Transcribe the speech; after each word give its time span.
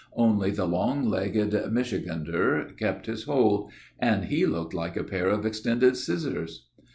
Only 0.15 0.49
the 0.49 0.65
long 0.65 1.07
legged 1.09 1.51
Michigander 1.51 2.75
kept 2.75 3.05
his 3.05 3.25
hold, 3.25 3.69
and 3.99 4.25
he 4.25 4.47
looked 4.47 4.73
like 4.73 4.97
a 4.97 5.03
pair 5.03 5.29
of 5.29 5.45
extended 5.45 5.95
scissors. 5.95 6.69